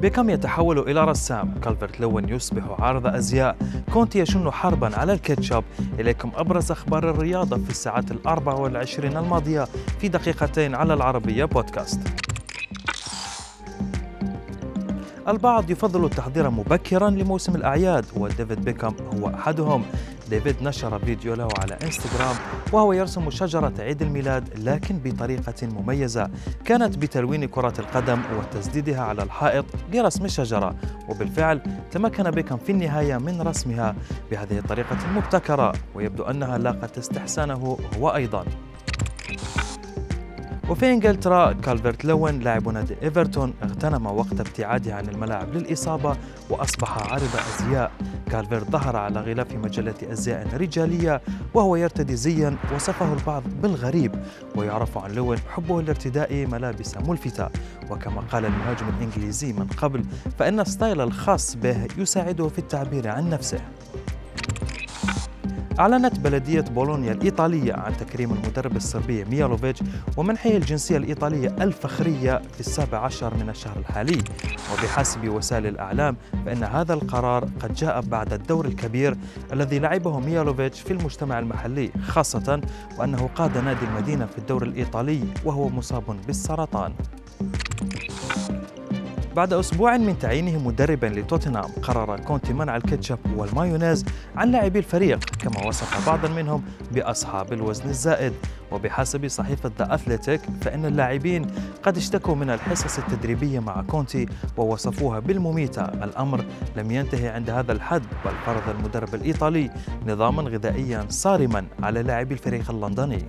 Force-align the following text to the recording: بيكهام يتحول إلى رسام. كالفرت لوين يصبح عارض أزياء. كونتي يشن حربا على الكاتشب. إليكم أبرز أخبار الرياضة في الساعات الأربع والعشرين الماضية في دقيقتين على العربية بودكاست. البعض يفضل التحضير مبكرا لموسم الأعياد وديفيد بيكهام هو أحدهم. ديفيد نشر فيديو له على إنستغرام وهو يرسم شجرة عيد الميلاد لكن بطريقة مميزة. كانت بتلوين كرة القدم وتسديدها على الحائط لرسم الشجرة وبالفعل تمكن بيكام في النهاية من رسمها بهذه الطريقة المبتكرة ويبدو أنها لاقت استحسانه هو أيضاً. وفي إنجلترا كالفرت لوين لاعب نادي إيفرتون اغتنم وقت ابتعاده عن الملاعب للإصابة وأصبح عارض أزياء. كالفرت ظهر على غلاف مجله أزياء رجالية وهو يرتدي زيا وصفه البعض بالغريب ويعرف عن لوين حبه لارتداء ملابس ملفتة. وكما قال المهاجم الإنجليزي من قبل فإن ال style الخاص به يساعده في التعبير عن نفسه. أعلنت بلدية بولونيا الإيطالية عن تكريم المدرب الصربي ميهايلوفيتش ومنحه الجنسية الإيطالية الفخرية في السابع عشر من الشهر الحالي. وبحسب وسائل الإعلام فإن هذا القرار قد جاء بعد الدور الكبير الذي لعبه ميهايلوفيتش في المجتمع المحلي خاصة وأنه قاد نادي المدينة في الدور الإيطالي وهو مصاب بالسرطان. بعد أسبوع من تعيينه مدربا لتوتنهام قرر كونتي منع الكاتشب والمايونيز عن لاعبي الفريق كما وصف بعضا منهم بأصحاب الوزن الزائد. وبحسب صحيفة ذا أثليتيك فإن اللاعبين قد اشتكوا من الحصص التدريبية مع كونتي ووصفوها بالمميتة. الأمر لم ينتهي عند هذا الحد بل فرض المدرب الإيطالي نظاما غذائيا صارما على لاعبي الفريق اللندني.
بيكهام 0.00 0.30
يتحول 0.30 0.78
إلى 0.78 1.04
رسام. 1.04 1.54
كالفرت 1.64 2.00
لوين 2.00 2.28
يصبح 2.28 2.80
عارض 2.80 3.06
أزياء. 3.06 3.56
كونتي 3.92 4.18
يشن 4.18 4.50
حربا 4.50 4.98
على 4.98 5.12
الكاتشب. 5.12 5.64
إليكم 5.98 6.32
أبرز 6.36 6.70
أخبار 6.70 7.10
الرياضة 7.10 7.56
في 7.56 7.70
الساعات 7.70 8.10
الأربع 8.10 8.54
والعشرين 8.54 9.16
الماضية 9.16 9.64
في 10.00 10.08
دقيقتين 10.08 10.74
على 10.74 10.94
العربية 10.94 11.44
بودكاست. 11.44 12.27
البعض 15.28 15.70
يفضل 15.70 16.04
التحضير 16.04 16.50
مبكرا 16.50 17.10
لموسم 17.10 17.54
الأعياد 17.54 18.04
وديفيد 18.16 18.64
بيكهام 18.64 18.94
هو 19.14 19.28
أحدهم. 19.28 19.84
ديفيد 20.30 20.62
نشر 20.62 20.98
فيديو 20.98 21.34
له 21.34 21.48
على 21.58 21.78
إنستغرام 21.84 22.36
وهو 22.72 22.92
يرسم 22.92 23.30
شجرة 23.30 23.72
عيد 23.78 24.02
الميلاد 24.02 24.58
لكن 24.58 24.98
بطريقة 25.04 25.54
مميزة. 25.62 26.30
كانت 26.64 26.98
بتلوين 26.98 27.44
كرة 27.44 27.72
القدم 27.78 28.22
وتسديدها 28.38 29.00
على 29.00 29.22
الحائط 29.22 29.64
لرسم 29.92 30.24
الشجرة 30.24 30.74
وبالفعل 31.08 31.60
تمكن 31.90 32.30
بيكام 32.30 32.58
في 32.58 32.72
النهاية 32.72 33.18
من 33.18 33.42
رسمها 33.42 33.94
بهذه 34.30 34.58
الطريقة 34.58 34.96
المبتكرة 35.10 35.72
ويبدو 35.94 36.24
أنها 36.24 36.58
لاقت 36.58 36.98
استحسانه 36.98 37.78
هو 37.98 38.08
أيضاً. 38.08 38.44
وفي 40.68 40.90
إنجلترا 40.92 41.52
كالفرت 41.52 42.04
لوين 42.04 42.40
لاعب 42.40 42.68
نادي 42.68 42.94
إيفرتون 43.02 43.54
اغتنم 43.62 44.06
وقت 44.06 44.40
ابتعاده 44.40 44.94
عن 44.94 45.08
الملاعب 45.08 45.54
للإصابة 45.54 46.16
وأصبح 46.50 47.12
عارض 47.12 47.28
أزياء. 47.54 47.92
كالفرت 48.30 48.70
ظهر 48.70 48.96
على 48.96 49.20
غلاف 49.20 49.54
مجله 49.54 49.94
أزياء 50.02 50.56
رجالية 50.56 51.20
وهو 51.54 51.76
يرتدي 51.76 52.16
زيا 52.16 52.56
وصفه 52.74 53.12
البعض 53.12 53.42
بالغريب 53.62 54.14
ويعرف 54.56 54.98
عن 54.98 55.12
لوين 55.12 55.38
حبه 55.38 55.82
لارتداء 55.82 56.46
ملابس 56.46 56.96
ملفتة. 56.96 57.48
وكما 57.90 58.20
قال 58.20 58.44
المهاجم 58.44 58.86
الإنجليزي 58.98 59.52
من 59.52 59.66
قبل 59.66 60.04
فإن 60.38 60.60
ال 60.60 60.67
style 60.67 61.00
الخاص 61.00 61.56
به 61.56 61.88
يساعده 61.98 62.48
في 62.48 62.58
التعبير 62.58 63.08
عن 63.08 63.30
نفسه. 63.30 63.60
أعلنت 65.80 66.18
بلدية 66.20 66.60
بولونيا 66.60 67.12
الإيطالية 67.12 67.72
عن 67.74 67.96
تكريم 67.96 68.32
المدرب 68.32 68.76
الصربي 68.76 69.24
ميهايلوفيتش 69.24 69.82
ومنحه 70.16 70.50
الجنسية 70.50 70.96
الإيطالية 70.96 71.48
الفخرية 71.60 72.42
في 72.52 72.60
السابع 72.60 72.98
عشر 72.98 73.34
من 73.34 73.50
الشهر 73.50 73.76
الحالي. 73.78 74.18
وبحسب 74.72 75.28
وسائل 75.28 75.66
الإعلام 75.66 76.16
فإن 76.46 76.64
هذا 76.64 76.94
القرار 76.94 77.44
قد 77.60 77.74
جاء 77.74 78.00
بعد 78.00 78.32
الدور 78.32 78.66
الكبير 78.66 79.16
الذي 79.52 79.78
لعبه 79.78 80.18
ميهايلوفيتش 80.20 80.80
في 80.80 80.92
المجتمع 80.92 81.38
المحلي 81.38 81.90
خاصة 82.06 82.60
وأنه 82.98 83.28
قاد 83.34 83.58
نادي 83.58 83.84
المدينة 83.84 84.26
في 84.26 84.38
الدور 84.38 84.62
الإيطالي 84.62 85.20
وهو 85.44 85.68
مصاب 85.68 86.16
بالسرطان. 86.26 86.92
بعد 89.36 89.52
أسبوع 89.52 89.96
من 89.96 90.18
تعيينه 90.18 90.58
مدربا 90.68 91.06
لتوتنهام 91.06 91.70
قرر 91.82 92.20
كونتي 92.20 92.52
منع 92.52 92.76
الكاتشب 92.76 93.18
والمايونيز 93.36 94.04
عن 94.36 94.50
لاعبي 94.50 94.78
الفريق 94.78 95.24
كما 95.24 95.66
وصف 95.66 96.06
بعضا 96.06 96.28
منهم 96.28 96.62
بأصحاب 96.92 97.52
الوزن 97.52 97.88
الزائد. 97.88 98.32
وبحسب 98.72 99.28
صحيفة 99.28 99.70
ذا 99.78 99.94
أثليتيك 99.94 100.40
فإن 100.60 100.84
اللاعبين 100.84 101.46
قد 101.82 101.96
اشتكوا 101.96 102.34
من 102.34 102.50
الحصص 102.50 102.98
التدريبية 102.98 103.60
مع 103.60 103.82
كونتي 103.82 104.26
ووصفوها 104.56 105.18
بالمميتة. 105.18 105.82
الأمر 105.82 106.44
لم 106.76 106.90
ينتهي 106.90 107.28
عند 107.28 107.50
هذا 107.50 107.72
الحد 107.72 108.02
بل 108.24 108.32
فرض 108.46 108.76
المدرب 108.78 109.14
الإيطالي 109.14 109.70
نظاما 110.06 110.42
غذائيا 110.42 111.06
صارما 111.08 111.66
على 111.82 112.02
لاعبي 112.02 112.34
الفريق 112.34 112.70
اللندني. 112.70 113.24